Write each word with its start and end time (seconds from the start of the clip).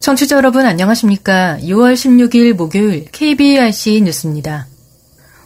청취자 0.00 0.34
여러분 0.34 0.64
안녕하십니까? 0.66 1.58
6월 1.60 1.92
16일 1.94 2.54
목요일 2.54 3.04
KBRC 3.12 4.00
뉴스입니다. 4.00 4.69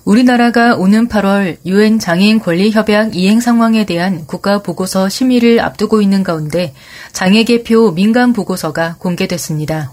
우리나라가 0.05 0.77
오는 0.77 1.09
8월 1.09 1.57
유엔 1.65 1.99
장애인 1.99 2.39
권리 2.39 2.71
협약 2.71 3.17
이행 3.17 3.41
상황에 3.41 3.87
대한 3.87 4.27
국가 4.27 4.61
보고서 4.61 5.09
심의를 5.09 5.61
앞두고 5.61 6.03
있는 6.03 6.23
가운데 6.23 6.75
장애 7.13 7.43
개표 7.45 7.91
민간 7.91 8.35
보고서가 8.35 8.97
공개됐습니다. 8.99 9.93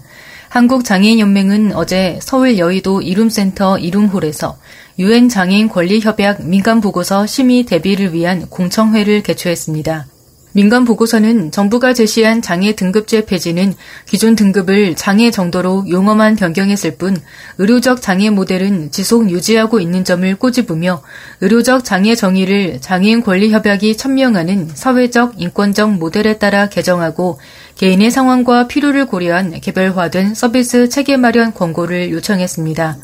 한국장애인연맹은 0.50 1.74
어제 1.74 2.18
서울 2.20 2.58
여의도 2.58 3.00
이룸센터 3.00 3.78
이룸홀에서 3.78 4.58
유엔 4.98 5.30
장애인 5.30 5.70
권리 5.70 5.98
협약 6.00 6.44
민간 6.44 6.82
보고서 6.82 7.24
심의 7.26 7.62
대비를 7.62 8.12
위한 8.12 8.50
공청회를 8.50 9.22
개최했습니다. 9.22 10.11
민간 10.54 10.84
보고서는 10.84 11.50
정부가 11.50 11.94
제시한 11.94 12.42
장애 12.42 12.74
등급제 12.74 13.24
폐지는 13.24 13.74
기존 14.06 14.36
등급을 14.36 14.96
장애 14.96 15.30
정도로 15.30 15.86
용어만 15.88 16.36
변경했을 16.36 16.96
뿐 16.96 17.16
의료적 17.58 18.02
장애 18.02 18.28
모델은 18.28 18.90
지속 18.90 19.30
유지하고 19.30 19.80
있는 19.80 20.04
점을 20.04 20.34
꼬집으며 20.36 21.02
의료적 21.40 21.84
장애 21.84 22.14
정의를 22.14 22.80
장애인 22.80 23.22
권리 23.22 23.50
협약이 23.50 23.96
천명하는 23.96 24.68
사회적 24.74 25.34
인권적 25.38 25.94
모델에 25.94 26.38
따라 26.38 26.68
개정하고 26.68 27.38
개인의 27.76 28.10
상황과 28.10 28.68
필요를 28.68 29.06
고려한 29.06 29.60
개별화된 29.60 30.34
서비스 30.34 30.90
체계 30.90 31.16
마련 31.16 31.54
권고를 31.54 32.10
요청했습니다. 32.12 32.98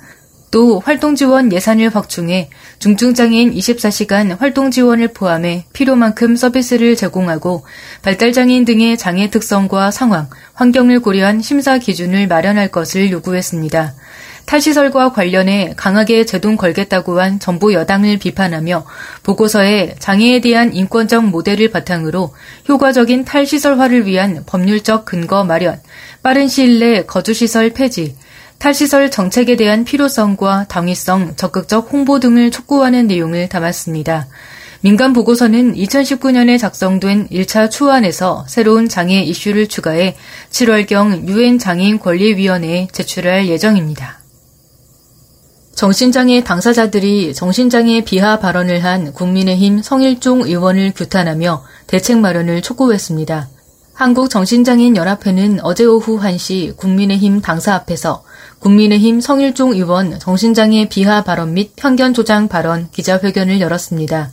또 0.51 0.81
활동 0.81 1.15
지원 1.15 1.53
예산을 1.53 1.95
확충해 1.95 2.49
중증장애인 2.79 3.53
24시간 3.53 4.39
활동 4.39 4.71
지원을 4.71 5.09
포함해 5.09 5.65
필요만큼 5.73 6.37
서비스를 6.37 6.97
제공하고 6.97 7.67
발달장애인 8.03 8.65
등의 8.65 8.97
장애 8.97 9.29
특성과 9.31 9.91
상황, 9.91 10.29
환경을 10.55 11.01
고려한 11.01 11.43
심사 11.43 11.79
기준을 11.79 12.29
마련할 12.29 12.69
것을 12.69 13.11
요구했습니다. 13.11 13.95
탈시설과 14.49 15.13
관련해 15.13 15.75
강하게 15.77 16.25
제동 16.25 16.57
걸겠다고 16.57 17.21
한 17.21 17.39
정부 17.39 17.75
여당을 17.75 18.17
비판하며 18.17 18.87
보고서에 19.23 19.97
장애에 19.99 20.41
대한 20.41 20.73
인권적 20.73 21.27
모델을 21.27 21.71
바탕으로 21.71 22.35
효과적인 22.67 23.27
탈시설화를 23.27 24.07
위한 24.07 24.45
법률적 24.47 25.05
근거 25.05 25.45
마련, 25.45 25.79
빠른 26.23 26.49
시일 26.49 26.79
내 26.79 27.05
거주시설 27.05 27.75
폐지, 27.75 28.17
탈시설 28.59 29.11
정책에 29.11 29.57
대한 29.57 29.85
필요성과 29.85 30.67
당위성, 30.69 31.37
적극적 31.37 31.93
홍보 31.93 32.19
등을 32.19 32.51
촉구하는 32.51 33.07
내용을 33.07 33.49
담았습니다. 33.49 34.27
민간 34.81 35.13
보고서는 35.13 35.75
2019년에 35.75 36.59
작성된 36.59 37.29
1차 37.29 37.71
추안에서 37.71 38.45
새로운 38.49 38.89
장애 38.89 39.21
이슈를 39.23 39.69
추가해 39.69 40.17
7월경 40.51 41.29
유엔 41.29 41.59
장애인 41.59 41.99
권리위원회에 41.99 42.89
제출할 42.93 43.49
예정입니다. 43.49 44.19
정신장애 45.75 46.43
당사자들이 46.43 47.35
정신장애 47.35 48.03
비하 48.05 48.41
발언을 48.41 48.83
한 48.83 49.13
국민의힘 49.13 49.83
성일종 49.83 50.43
의원을 50.43 50.93
규탄하며 50.95 51.65
대책 51.87 52.19
마련을 52.19 52.63
촉구했습니다. 52.63 53.49
한국정신장애인연합회는 53.99 55.59
어제 55.65 55.85
오후 55.85 56.21
1시 56.21 56.77
국민의힘 56.77 57.41
당사 57.41 57.75
앞에서 57.75 58.23
국민의힘 58.61 59.21
성일종 59.21 59.73
의원 59.73 60.21
정신장애 60.21 60.89
비하 60.89 61.25
발언 61.25 61.55
및 61.55 61.73
편견 61.75 62.15
조장 62.15 62.47
발언 62.47 62.91
기자회견을 62.93 63.61
열었습니다. 63.61 64.31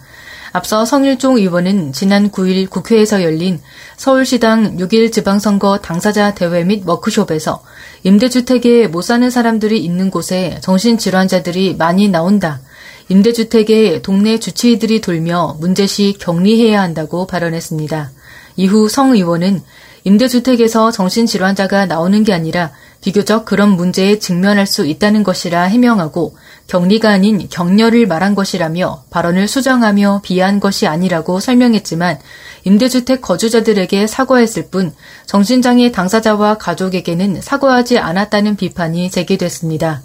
앞서 0.51 0.85
성일종 0.85 1.37
의원은 1.37 1.93
지난 1.93 2.29
9일 2.29 2.69
국회에서 2.69 3.23
열린 3.23 3.59
서울시당 3.97 4.77
6일 4.77 5.11
지방선거 5.11 5.79
당사자 5.79 6.35
대회 6.35 6.63
및 6.63 6.83
워크숍에서 6.85 7.63
임대주택에 8.03 8.87
못 8.87 9.01
사는 9.01 9.27
사람들이 9.27 9.83
있는 9.83 10.11
곳에 10.11 10.59
정신질환자들이 10.61 11.75
많이 11.77 12.07
나온다. 12.07 12.61
임대주택에 13.09 14.03
동네 14.03 14.39
주치의들이 14.39 15.01
돌며 15.01 15.57
문제시 15.59 16.17
격리해야 16.19 16.79
한다고 16.83 17.25
발언했습니다. 17.25 18.11
이후 18.55 18.89
성 18.89 19.11
의원은 19.11 19.61
임대주택에서 20.03 20.91
정신질환자가 20.91 21.87
나오는 21.87 22.23
게 22.23 22.31
아니라 22.31 22.71
비교적 23.01 23.45
그런 23.45 23.69
문제에 23.69 24.19
직면할 24.19 24.65
수 24.65 24.85
있다는 24.85 25.23
것이라 25.23 25.63
해명하고 25.63 26.35
격리가 26.67 27.09
아닌 27.09 27.47
격려를 27.49 28.07
말한 28.07 28.33
것이라며 28.33 29.03
발언을 29.09 29.47
수정하며 29.47 30.21
비하한 30.23 30.59
것이 30.59 30.87
아니라고 30.87 31.39
설명했지만 31.39 32.19
임대주택 32.63 33.21
거주자들에게 33.21 34.07
사과했을 34.07 34.69
뿐 34.69 34.93
정신장애 35.27 35.91
당사자와 35.91 36.57
가족에게는 36.57 37.41
사과하지 37.41 37.99
않았다는 37.99 38.55
비판이 38.55 39.11
제기됐습니다. 39.11 40.01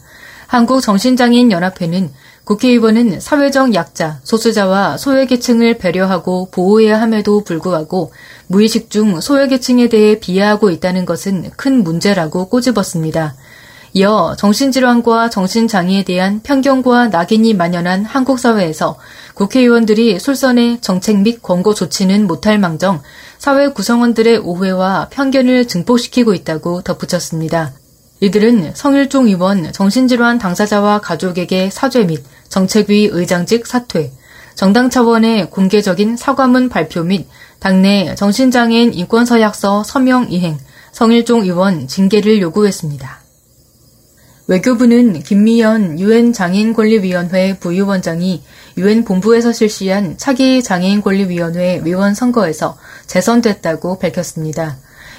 한국정신장애인연합회는 0.49 2.11
국회의원은 2.45 3.21
사회적 3.21 3.75
약자, 3.75 4.21
소수자와 4.25 4.97
소외계층을 4.97 5.79
배려하고 5.79 6.51
보호해야 6.51 7.01
함에도 7.01 7.45
불구하고 7.45 8.13
무의식 8.49 8.91
중 8.91 9.21
소외계층에 9.21 9.89
대해 9.89 10.19
비하하고 10.19 10.71
있다는 10.71 11.07
것은 11.07 11.51
큰 11.57 11.85
문제라고 11.85 12.49
꼬집었습니다. 12.49 13.35
이어 13.93 14.37
정신질환과 14.39 15.31
정신장애에 15.31 16.05
대한 16.05 16.41
편견과 16.43 17.09
낙인이 17.09 17.55
만연한 17.55 18.05
한국 18.05 18.39
사회에서 18.39 18.97
국회의원들이 19.35 20.21
솔선의 20.21 20.81
정책 20.81 21.19
및 21.23 21.43
권고 21.43 21.75
조치는 21.75 22.29
못할 22.29 22.59
망정 22.59 23.03
사회 23.39 23.69
구성원들의 23.69 24.39
오해와 24.39 25.09
편견을 25.11 25.67
증폭시키고 25.67 26.35
있다고 26.35 26.83
덧붙였습니다. 26.83 27.73
이들은 28.21 28.73
성일종 28.75 29.29
의원 29.29 29.73
정신질환 29.73 30.39
당사자와 30.39 31.01
가족에게 31.01 31.71
사죄 31.71 32.05
및 32.05 32.23
정책위 32.49 33.09
의장직 33.13 33.67
사퇴, 33.67 34.13
정당 34.55 34.91
차원의 34.91 35.49
공개적인 35.51 36.19
사과문 36.19 36.69
발표 36.69 37.03
및 37.03 37.27
당내 37.61 38.15
정신장애인 38.15 38.93
인권서약서 38.93 39.85
서명 39.85 40.31
이행, 40.31 40.59
성일종 40.93 41.45
의원 41.45 41.89
징계를 41.89 42.43
요구했습니다. 42.43 43.21
외교부는 44.49 45.23
김미연 45.23 46.01
유엔 46.01 46.33
장애인 46.33 46.75
권리위원회 46.75 47.59
부위원장이 47.59 48.43
유엔 48.77 49.05
본부에서 49.05 49.53
실시한 49.53 50.19
차기 50.19 50.63
장애인 50.63 51.01
권리위원회 51.03 51.83
위원 51.85 52.15
선거에서 52.15 52.77
재선됐다고 53.07 53.99
밝혔습니다. 53.99 54.77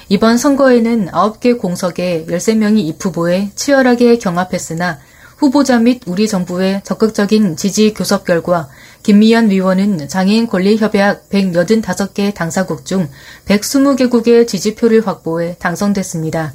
이번 0.08 0.36
선거에는 0.36 1.06
9개 1.06 1.58
공석에 1.58 2.26
13명이 2.28 2.78
입후보에 2.80 3.50
치열하게 3.54 4.18
경합했으나 4.18 4.98
후보자 5.36 5.78
및 5.78 6.02
우리 6.06 6.28
정부의 6.28 6.82
적극적인 6.84 7.56
지지 7.56 7.94
교섭 7.94 8.24
결과 8.24 8.68
김미연 9.02 9.50
위원은 9.50 10.06
장애인 10.08 10.46
권리협약 10.46 11.28
185개 11.30 12.32
당사국 12.32 12.84
중 12.84 13.08
120개국의 13.46 14.46
지지표를 14.46 15.06
확보해 15.06 15.56
당선됐습니다. 15.58 16.52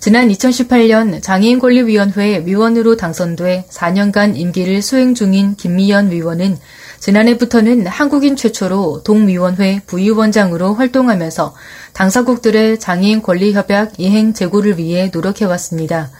지난 0.00 0.28
2018년 0.28 1.22
장애인권리위원회 1.22 2.44
위원으로 2.44 2.96
당선돼 2.96 3.66
4년간 3.70 4.36
임기를 4.36 4.82
수행 4.82 5.14
중인 5.14 5.54
김미연 5.56 6.10
위원은 6.10 6.58
지난해부터는 7.02 7.88
한국인 7.88 8.36
최초로 8.36 9.02
동위원회 9.02 9.80
부위원장으로 9.86 10.74
활동하면서 10.74 11.52
당사국들의 11.94 12.78
장애인 12.78 13.22
권리 13.22 13.52
협약 13.52 13.98
이행 13.98 14.32
제고를 14.32 14.78
위해 14.78 15.10
노력해왔습니다. 15.12 16.12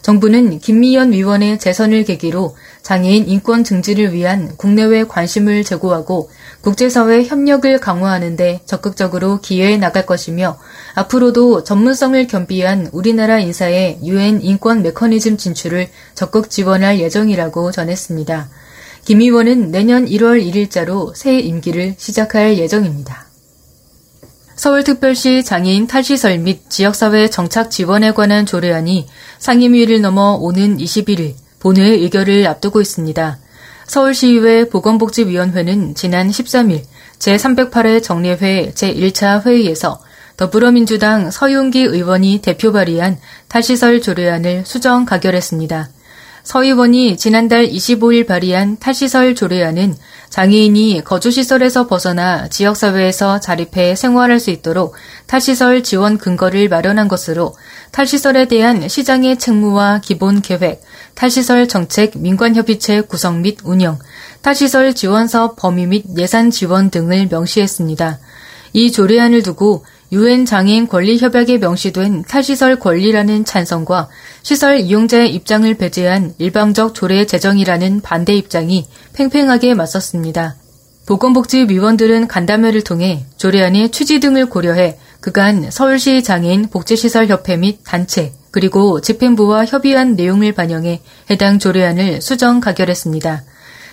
정부는 0.00 0.58
김미연 0.60 1.12
위원의 1.12 1.58
재선을 1.58 2.04
계기로 2.04 2.56
장애인 2.80 3.28
인권 3.28 3.64
증진을 3.64 4.14
위한 4.14 4.56
국내외 4.56 5.04
관심을 5.04 5.62
제고하고 5.62 6.30
국제사회 6.62 7.24
협력을 7.24 7.78
강화하는 7.78 8.36
데 8.36 8.62
적극적으로 8.64 9.42
기여해 9.42 9.76
나갈 9.76 10.06
것이며 10.06 10.58
앞으로도 10.94 11.64
전문성을 11.64 12.26
겸비한 12.28 12.88
우리나라 12.92 13.40
인사의 13.40 13.98
유엔 14.04 14.40
인권 14.40 14.80
메커니즘 14.80 15.36
진출을 15.36 15.90
적극 16.14 16.48
지원할 16.48 16.98
예정이라고 16.98 17.72
전했습니다. 17.72 18.48
김 19.10 19.22
의원은 19.22 19.72
내년 19.72 20.06
1월 20.06 20.40
1일자로 20.40 21.16
새 21.16 21.36
임기를 21.40 21.96
시작할 21.98 22.58
예정입니다. 22.58 23.26
서울특별시 24.54 25.42
장애인 25.42 25.88
탈시설 25.88 26.38
및 26.38 26.70
지역사회 26.70 27.28
정착 27.28 27.72
지원에 27.72 28.12
관한 28.12 28.46
조례안이 28.46 29.08
상임위를 29.40 30.00
넘어 30.00 30.36
오는 30.36 30.76
21일 30.76 31.34
본회 31.58 31.82
의결을 31.82 32.46
앞두고 32.46 32.80
있습니다. 32.80 33.38
서울시의회 33.88 34.68
보건복지위원회는 34.68 35.96
지난 35.96 36.28
13일 36.28 36.82
제308회 37.18 38.04
정례회 38.04 38.70
제1차 38.76 39.44
회의에서 39.44 40.00
더불어민주당 40.36 41.32
서윤기 41.32 41.80
의원이 41.80 42.42
대표 42.42 42.70
발의한 42.70 43.18
탈시설 43.48 44.02
조례안을 44.02 44.62
수정 44.66 45.04
가결했습니다. 45.04 45.88
서 46.42 46.64
의원이 46.64 47.16
지난달 47.16 47.68
25일 47.68 48.26
발의한 48.26 48.78
탈시설 48.78 49.34
조례안은 49.34 49.94
장애인이 50.30 51.02
거주시설에서 51.04 51.86
벗어나 51.86 52.48
지역사회에서 52.48 53.40
자립해 53.40 53.96
생활할 53.96 54.38
수 54.40 54.50
있도록 54.50 54.94
탈시설 55.26 55.82
지원 55.82 56.18
근거를 56.18 56.68
마련한 56.68 57.08
것으로 57.08 57.54
탈시설에 57.90 58.46
대한 58.46 58.88
시장의 58.88 59.38
책무와 59.38 60.00
기본 60.02 60.40
계획, 60.40 60.82
탈시설 61.14 61.66
정책 61.68 62.16
민관협의체 62.16 63.02
구성 63.02 63.42
및 63.42 63.58
운영, 63.64 63.98
탈시설 64.42 64.94
지원 64.94 65.28
사업 65.28 65.56
범위 65.56 65.86
및 65.86 66.04
예산 66.16 66.50
지원 66.50 66.90
등을 66.90 67.28
명시했습니다. 67.30 68.18
이 68.72 68.92
조례안을 68.92 69.42
두고 69.42 69.84
유엔 70.12 70.44
장애인 70.44 70.88
권리 70.88 71.18
협약에 71.18 71.58
명시된 71.58 72.24
탈시설 72.24 72.78
권리라는 72.78 73.44
찬성과 73.44 74.08
시설 74.42 74.80
이용자의 74.80 75.32
입장을 75.34 75.72
배제한 75.74 76.34
일방적 76.38 76.94
조례 76.94 77.26
제정이라는 77.26 78.00
반대 78.00 78.34
입장이 78.34 78.86
팽팽하게 79.12 79.74
맞섰습니다. 79.74 80.56
보건복지위원들은 81.06 82.28
간담회를 82.28 82.82
통해 82.82 83.24
조례안의 83.36 83.90
취지 83.90 84.20
등을 84.20 84.46
고려해 84.46 84.98
그간 85.20 85.70
서울시 85.70 86.22
장애인 86.22 86.70
복지시설 86.70 87.26
협회 87.26 87.56
및 87.56 87.80
단체 87.84 88.32
그리고 88.50 89.00
집행부와 89.00 89.64
협의한 89.66 90.16
내용을 90.16 90.52
반영해 90.52 91.00
해당 91.30 91.58
조례안을 91.58 92.20
수정 92.20 92.60
가결했습니다. 92.60 93.44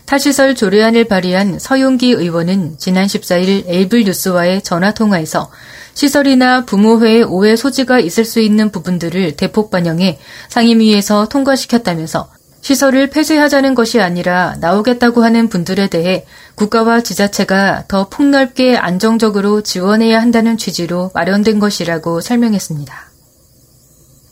타시설 0.08 0.56
조례안을 0.56 1.04
발의한 1.04 1.60
서용기 1.60 2.12
의원은 2.12 2.78
지난 2.78 3.08
14일 3.08 3.66
에이블 3.68 4.06
뉴스와의 4.06 4.62
전화통화에서 4.62 5.52
시설이나 5.94 6.64
부모회의 6.64 7.24
오해 7.24 7.58
소지가 7.58 8.00
있을 8.00 8.24
수 8.24 8.40
있는 8.40 8.72
부분들을 8.72 9.36
대폭 9.36 9.70
반영해 9.70 10.18
상임위에서 10.48 11.28
통과시켰다면서 11.28 12.30
시설을 12.62 13.10
폐쇄하자는 13.10 13.76
것이 13.76 14.00
아니라 14.00 14.56
나오겠다고 14.62 15.26
하는 15.26 15.50
분들에 15.50 15.88
대해 15.88 16.26
국가와 16.56 17.02
지자체가 17.02 17.84
더 17.90 18.08
폭넓게 18.08 18.78
안정적으로 18.78 19.62
지원해야 19.62 20.22
한다는 20.22 20.58
취지로 20.58 21.12
마련된 21.14 21.60
것이라고 21.60 22.22
설명했습니다. 22.22 23.07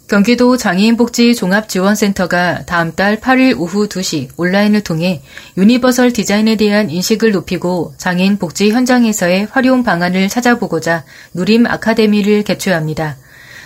경기도 0.07 0.55
장애인복지 0.55 1.33
종합지원센터가 1.33 2.65
다음 2.65 2.93
달 2.93 3.19
8일 3.19 3.59
오후 3.59 3.87
2시 3.87 4.29
온라인을 4.37 4.81
통해 4.81 5.23
유니버설 5.57 6.13
디자인에 6.13 6.57
대한 6.57 6.91
인식을 6.91 7.31
높이고 7.31 7.95
장애인 7.97 8.37
복지 8.37 8.69
현장에서의 8.69 9.47
활용 9.49 9.83
방안을 9.83 10.29
찾아보고자 10.29 11.05
누림 11.33 11.65
아카데미를 11.65 12.43
개최합니다. 12.43 13.17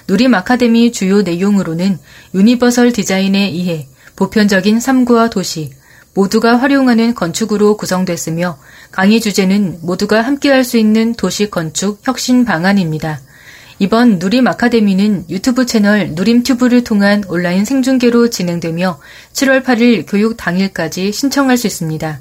누림 0.08 0.34
아카데미 0.34 0.94
주요 0.94 1.24
내용으로는 1.24 2.00
유니버설 2.34 2.94
디자인에 2.94 3.50
의해 3.50 3.90
보편적인 4.16 4.80
삶과 4.80 5.30
도시, 5.30 5.72
모두가 6.14 6.56
활용하는 6.56 7.16
건축으로 7.16 7.76
구성됐으며 7.76 8.58
강의 8.92 9.20
주제는 9.20 9.80
모두가 9.82 10.22
함께할 10.22 10.64
수 10.64 10.78
있는 10.78 11.16
도시 11.16 11.50
건축 11.50 12.00
혁신 12.04 12.46
방안입니다. 12.46 13.20
이번 13.82 14.20
누림 14.20 14.46
아카데미는 14.46 15.28
유튜브 15.30 15.66
채널 15.66 16.10
누림튜브를 16.12 16.84
통한 16.84 17.24
온라인 17.30 17.64
생중계로 17.64 18.30
진행되며 18.30 19.00
7월 19.32 19.64
8일 19.64 20.06
교육 20.06 20.36
당일까지 20.36 21.14
신청할 21.14 21.56
수 21.56 21.68
있습니다. 21.68 22.20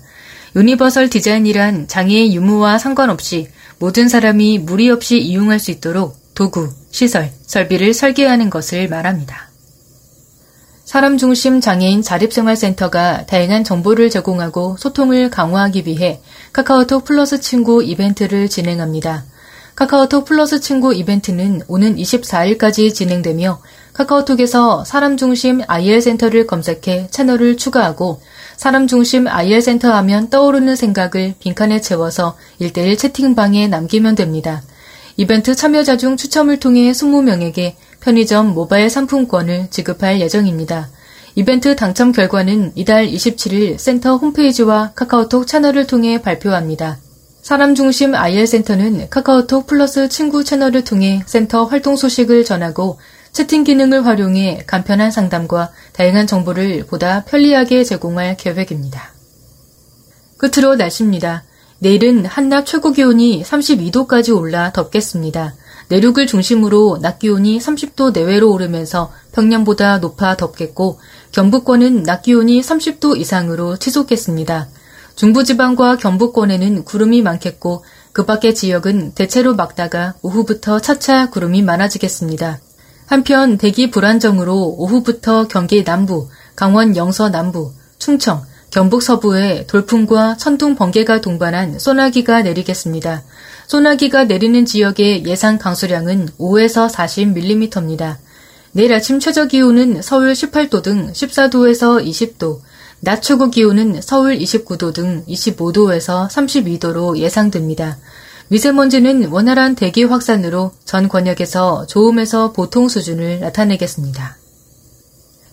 유니버설 0.54 1.10
디자인이란 1.10 1.88
장애의 1.88 2.32
유무와 2.34 2.78
상관없이 2.78 3.48
모든 3.80 4.08
사람이 4.08 4.60
무리 4.60 4.88
없이 4.88 5.18
이용할 5.18 5.58
수 5.58 5.72
있도록 5.72 6.16
도구, 6.34 6.70
시설, 6.92 7.32
설비를 7.42 7.92
설계하는 7.92 8.50
것을 8.50 8.88
말합니다. 8.88 9.48
사람 10.84 11.18
중심 11.18 11.60
장애인 11.60 12.02
자립생활센터가 12.02 13.26
다양한 13.26 13.64
정보를 13.64 14.10
제공하고 14.10 14.76
소통을 14.78 15.28
강화하기 15.28 15.86
위해 15.86 16.20
카카오톡 16.52 17.04
플러스 17.04 17.40
친구 17.40 17.82
이벤트를 17.82 18.48
진행합니다. 18.48 19.24
카카오톡 19.78 20.24
플러스 20.24 20.58
친구 20.58 20.92
이벤트는 20.92 21.62
오는 21.68 21.94
24일까지 21.94 22.92
진행되며 22.92 23.60
카카오톡에서 23.92 24.84
사람 24.84 25.16
중심 25.16 25.62
IL 25.68 26.00
센터를 26.00 26.48
검색해 26.48 27.06
채널을 27.12 27.56
추가하고 27.56 28.20
사람 28.56 28.88
중심 28.88 29.28
IL 29.28 29.60
센터 29.60 29.92
하면 29.92 30.30
떠오르는 30.30 30.74
생각을 30.74 31.34
빈칸에 31.38 31.80
채워서 31.80 32.36
1대1 32.60 32.98
채팅방에 32.98 33.68
남기면 33.68 34.16
됩니다. 34.16 34.64
이벤트 35.16 35.54
참여자 35.54 35.96
중 35.96 36.16
추첨을 36.16 36.58
통해 36.58 36.90
20명에게 36.90 37.74
편의점 38.00 38.54
모바일 38.54 38.90
상품권을 38.90 39.68
지급할 39.70 40.20
예정입니다. 40.20 40.88
이벤트 41.36 41.76
당첨 41.76 42.10
결과는 42.10 42.72
이달 42.74 43.06
27일 43.06 43.78
센터 43.78 44.16
홈페이지와 44.16 44.90
카카오톡 44.96 45.46
채널을 45.46 45.86
통해 45.86 46.20
발표합니다. 46.20 46.98
사람 47.42 47.74
중심 47.74 48.14
IL 48.14 48.46
센터는 48.46 49.08
카카오톡 49.08 49.66
플러스 49.66 50.08
친구 50.08 50.44
채널을 50.44 50.84
통해 50.84 51.22
센터 51.26 51.64
활동 51.64 51.96
소식을 51.96 52.44
전하고 52.44 52.98
채팅 53.32 53.64
기능을 53.64 54.04
활용해 54.04 54.64
간편한 54.66 55.10
상담과 55.10 55.70
다양한 55.92 56.26
정보를 56.26 56.86
보다 56.86 57.24
편리하게 57.24 57.84
제공할 57.84 58.36
계획입니다. 58.36 59.12
끝으로 60.36 60.76
날씨입니다. 60.76 61.44
내일은 61.78 62.26
한낮 62.26 62.66
최고 62.66 62.92
기온이 62.92 63.42
32도까지 63.44 64.36
올라 64.36 64.72
덥겠습니다. 64.72 65.54
내륙을 65.88 66.26
중심으로 66.26 66.98
낮 67.00 67.18
기온이 67.18 67.58
30도 67.58 68.12
내외로 68.12 68.52
오르면서 68.52 69.12
평년보다 69.32 69.98
높아 69.98 70.36
덥겠고 70.36 70.98
경북권은 71.32 72.02
낮 72.02 72.22
기온이 72.22 72.60
30도 72.60 73.16
이상으로 73.16 73.76
치솟겠습니다. 73.76 74.68
중부지방과 75.18 75.96
경북권에는 75.96 76.84
구름이 76.84 77.22
많겠고 77.22 77.84
그 78.12 78.24
밖의 78.24 78.54
지역은 78.54 79.14
대체로 79.14 79.56
막다가 79.56 80.14
오후부터 80.22 80.78
차차 80.78 81.30
구름이 81.30 81.62
많아지겠습니다. 81.62 82.60
한편 83.06 83.58
대기 83.58 83.90
불안정으로 83.90 84.76
오후부터 84.78 85.48
경기 85.48 85.82
남부, 85.82 86.28
강원 86.54 86.96
영서 86.96 87.30
남부, 87.30 87.72
충청, 87.98 88.44
경북 88.70 89.02
서부에 89.02 89.66
돌풍과 89.66 90.36
천둥 90.36 90.76
번개가 90.76 91.20
동반한 91.20 91.80
소나기가 91.80 92.42
내리겠습니다. 92.42 93.24
소나기가 93.66 94.24
내리는 94.24 94.64
지역의 94.64 95.26
예상 95.26 95.58
강수량은 95.58 96.28
5에서 96.38 96.88
40mm입니다. 96.88 98.18
내일 98.70 98.92
아침 98.92 99.18
최저 99.18 99.46
기온은 99.46 100.00
서울 100.00 100.30
18도 100.32 100.80
등 100.84 101.10
14도에서 101.12 102.06
20도, 102.06 102.60
낮 103.00 103.22
최고 103.22 103.50
기온은 103.50 104.00
서울 104.02 104.36
29도 104.38 104.92
등 104.92 105.24
25도에서 105.26 106.28
32도로 106.28 107.16
예상됩니다. 107.18 107.98
미세먼지는 108.48 109.28
원활한 109.28 109.74
대기 109.74 110.04
확산으로 110.04 110.72
전 110.84 111.08
권역에서 111.08 111.86
좋음에서 111.86 112.52
보통 112.52 112.88
수준을 112.88 113.40
나타내겠습니다. 113.40 114.38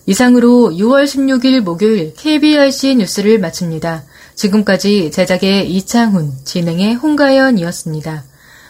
이상으로 0.06 0.70
6월 0.70 1.04
16일 1.04 1.60
목요일 1.60 2.14
KBRC 2.14 2.96
뉴스를 2.96 3.38
마칩니다. 3.38 4.04
지금까지 4.34 5.10
제작의 5.10 5.70
이창훈, 5.72 6.32
진행의 6.44 6.94
홍가연이었습니다. 6.94 8.24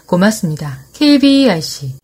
고맙습니다. 0.06 0.78
KBRC 0.94 1.96